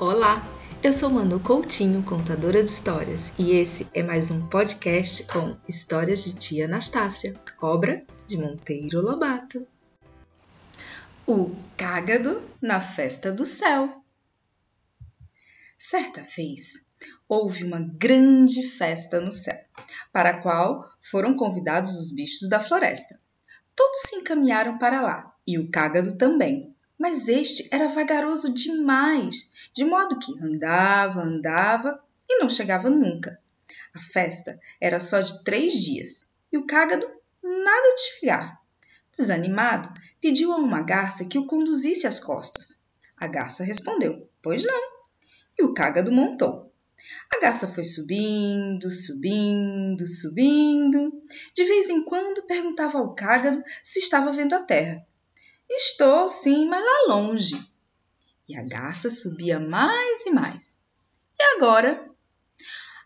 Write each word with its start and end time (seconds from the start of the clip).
Olá, 0.00 0.46
eu 0.80 0.92
sou 0.92 1.10
Manu 1.10 1.40
Coutinho, 1.40 2.04
contadora 2.04 2.62
de 2.62 2.70
histórias, 2.70 3.36
e 3.36 3.50
esse 3.50 3.90
é 3.92 4.00
mais 4.00 4.30
um 4.30 4.46
podcast 4.46 5.24
com 5.24 5.56
histórias 5.66 6.22
de 6.22 6.36
tia 6.36 6.66
Anastácia, 6.66 7.34
obra 7.60 8.04
de 8.24 8.38
Monteiro 8.38 9.00
Lobato. 9.00 9.66
O 11.26 11.52
cágado 11.76 12.40
na 12.62 12.80
festa 12.80 13.32
do 13.32 13.44
céu. 13.44 14.00
Certa 15.76 16.22
vez, 16.22 16.92
houve 17.28 17.64
uma 17.64 17.80
grande 17.80 18.62
festa 18.62 19.20
no 19.20 19.32
céu, 19.32 19.58
para 20.12 20.30
a 20.30 20.42
qual 20.42 20.88
foram 21.10 21.36
convidados 21.36 21.98
os 21.98 22.14
bichos 22.14 22.48
da 22.48 22.60
floresta. 22.60 23.18
Todos 23.74 23.98
se 24.02 24.14
encaminharam 24.14 24.78
para 24.78 25.00
lá, 25.00 25.34
e 25.44 25.58
o 25.58 25.68
cágado 25.68 26.16
também, 26.16 26.72
mas 26.98 27.28
este 27.28 27.68
era 27.72 27.88
vagaroso 27.88 28.52
demais, 28.52 29.52
de 29.72 29.84
modo 29.84 30.18
que 30.18 30.36
andava, 30.42 31.22
andava 31.22 32.02
e 32.28 32.38
não 32.40 32.50
chegava 32.50 32.90
nunca. 32.90 33.38
A 33.94 34.00
festa 34.00 34.60
era 34.80 34.98
só 35.00 35.20
de 35.20 35.44
três 35.44 35.74
dias 35.74 36.34
e 36.52 36.58
o 36.58 36.66
cágado 36.66 37.06
nada 37.42 37.94
de 37.94 38.00
chegar. 38.00 38.60
Desanimado, 39.16 39.92
pediu 40.20 40.52
a 40.52 40.56
uma 40.56 40.82
garça 40.82 41.24
que 41.24 41.38
o 41.38 41.46
conduzisse 41.46 42.06
às 42.06 42.20
costas. 42.20 42.84
A 43.16 43.26
garça 43.26 43.64
respondeu: 43.64 44.28
Pois 44.42 44.64
não. 44.64 44.98
E 45.58 45.64
o 45.64 45.74
cágado 45.74 46.12
montou. 46.12 46.72
A 47.34 47.40
garça 47.40 47.66
foi 47.66 47.84
subindo, 47.84 48.90
subindo, 48.90 50.06
subindo. 50.06 51.22
De 51.54 51.64
vez 51.64 51.88
em 51.88 52.04
quando 52.04 52.46
perguntava 52.46 52.98
ao 52.98 53.14
cágado 53.14 53.62
se 53.82 53.98
estava 53.98 54.32
vendo 54.32 54.54
a 54.54 54.62
terra. 54.62 55.04
Estou, 55.70 56.28
sim, 56.28 56.66
mas 56.66 56.84
lá 56.84 57.14
longe. 57.14 57.56
E 58.48 58.56
a 58.56 58.62
garça 58.62 59.10
subia 59.10 59.60
mais 59.60 60.24
e 60.24 60.30
mais. 60.30 60.84
E 61.38 61.42
agora? 61.56 62.08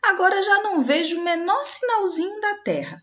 Agora 0.02 0.40
já 0.42 0.62
não 0.62 0.80
vejo 0.80 1.18
o 1.18 1.24
menor 1.24 1.62
sinalzinho 1.62 2.40
da 2.40 2.58
terra. 2.62 3.02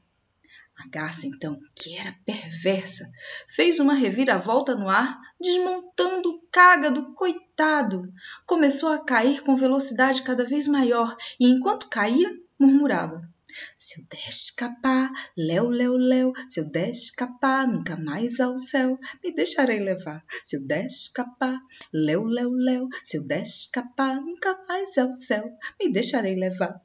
A 0.77 0.87
garça, 0.87 1.27
então, 1.27 1.59
que 1.75 1.97
era 1.97 2.15
perversa, 2.25 3.03
fez 3.47 3.81
uma 3.81 3.93
reviravolta 3.93 4.75
no 4.75 4.87
ar, 4.87 5.19
desmontando 5.39 6.29
o 6.29 6.41
cágado, 6.49 7.13
coitado. 7.13 8.01
Começou 8.45 8.93
a 8.93 9.03
cair 9.03 9.41
com 9.43 9.57
velocidade 9.57 10.21
cada 10.23 10.45
vez 10.45 10.67
maior 10.67 11.15
e, 11.37 11.47
enquanto 11.47 11.89
caía, 11.89 12.33
murmurava: 12.57 13.28
se 13.77 13.99
eu 13.99 14.05
der 14.07 14.29
escapar, 14.29 15.11
léu, 15.37 15.69
léu, 15.69 15.97
léu, 15.97 16.33
se 16.47 16.59
eu 16.59 16.69
der 16.69 16.89
escapar, 16.89 17.67
nunca 17.67 17.95
mais 17.97 18.39
ao 18.39 18.57
céu 18.57 18.99
me 19.23 19.33
deixarei 19.33 19.79
levar. 19.79 20.23
Se 20.43 20.55
eu 20.57 20.67
der 20.67 20.85
escapar, 20.85 21.59
léu, 21.93 22.25
léu, 22.25 22.51
léu, 22.51 22.89
se 23.03 23.17
eu 23.17 23.27
der 23.27 23.41
escapar, 23.41 24.15
nunca 24.21 24.59
mais 24.67 24.97
ao 24.97 25.11
céu 25.13 25.51
me 25.79 25.91
deixarei 25.91 26.35
levar. 26.35 26.81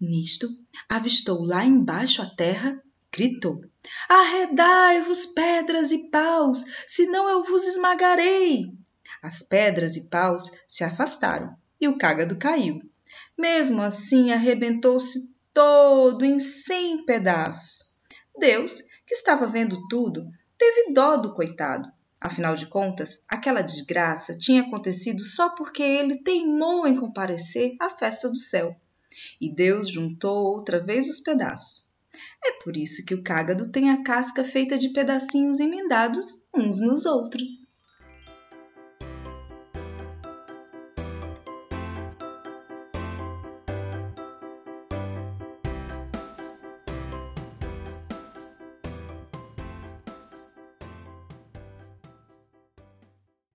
Nisto, 0.00 0.48
avistou 0.88 1.44
lá 1.44 1.64
embaixo 1.64 2.22
a 2.22 2.26
terra, 2.26 2.82
gritou: 3.12 3.64
Arredai-vos, 4.08 5.26
pedras 5.26 5.92
e 5.92 6.10
paus, 6.10 6.64
senão 6.86 7.28
eu 7.28 7.44
vos 7.44 7.66
esmagarei. 7.66 8.72
As 9.22 9.42
pedras 9.42 9.96
e 9.96 10.08
paus 10.08 10.50
se 10.66 10.84
afastaram 10.84 11.54
e 11.80 11.88
o 11.88 11.98
cágado 11.98 12.36
caiu. 12.36 12.80
Mesmo 13.36 13.82
assim, 13.82 14.32
arrebentou-se 14.32 15.34
todo 15.52 16.24
em 16.24 16.38
cem 16.38 17.04
pedaços. 17.04 17.96
Deus, 18.38 18.80
que 19.06 19.14
estava 19.14 19.46
vendo 19.46 19.86
tudo, 19.88 20.26
teve 20.56 20.92
dó 20.92 21.16
do 21.16 21.34
coitado. 21.34 21.90
Afinal 22.20 22.54
de 22.54 22.66
contas, 22.66 23.24
aquela 23.28 23.62
desgraça 23.62 24.36
tinha 24.36 24.62
acontecido 24.62 25.24
só 25.24 25.48
porque 25.50 25.82
ele 25.82 26.22
teimou 26.22 26.86
em 26.86 26.96
comparecer 26.96 27.76
à 27.80 27.90
festa 27.90 28.28
do 28.28 28.36
céu. 28.36 28.76
E 29.40 29.52
Deus 29.52 29.90
juntou 29.90 30.44
outra 30.44 30.78
vez 30.78 31.08
os 31.08 31.20
pedaços. 31.20 31.90
É 32.44 32.52
por 32.62 32.76
isso 32.76 33.04
que 33.04 33.14
o 33.14 33.22
cágado 33.22 33.70
tem 33.70 33.90
a 33.90 34.02
casca 34.02 34.44
feita 34.44 34.76
de 34.76 34.90
pedacinhos 34.90 35.60
emendados 35.60 36.46
uns 36.54 36.80
nos 36.80 37.06
outros. 37.06 37.69